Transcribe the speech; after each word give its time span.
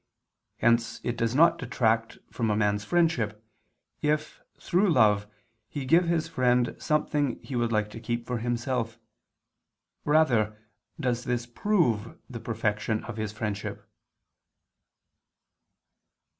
Hence 0.57 0.99
it 1.03 1.15
does 1.15 1.35
not 1.35 1.59
detract 1.59 2.17
from 2.31 2.49
a 2.49 2.55
man's 2.55 2.83
friendship, 2.83 3.45
if, 4.01 4.41
through 4.59 4.91
love, 4.91 5.27
he 5.69 5.85
give 5.85 6.05
his 6.05 6.27
friend 6.27 6.75
something 6.79 7.39
he 7.43 7.55
would 7.55 7.71
like 7.71 7.91
to 7.91 7.99
keep 7.99 8.25
for 8.25 8.39
himself; 8.39 8.97
rather 10.03 10.57
does 10.99 11.25
this 11.25 11.45
prove 11.45 12.17
the 12.27 12.39
perfection 12.39 13.03
of 13.03 13.17
his 13.17 13.31
friendship. 13.31 13.87